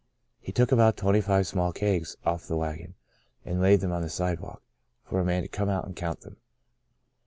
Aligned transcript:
He 0.39 0.51
took 0.51 0.71
about 0.71 0.97
twenty 0.97 1.21
five 1.21 1.45
small 1.45 1.71
kegs 1.71 2.17
off 2.25 2.41
from 2.45 2.55
the 2.55 2.57
wagon, 2.57 2.95
and 3.45 3.61
laid 3.61 3.81
them 3.81 3.91
on 3.91 4.01
the 4.01 4.09
sidewalk, 4.09 4.63
for 5.05 5.19
a 5.19 5.23
man 5.23 5.43
to 5.43 5.47
come 5.47 5.69
out 5.69 5.85
and 5.85 5.95
count 5.95 6.21
them. 6.21 6.37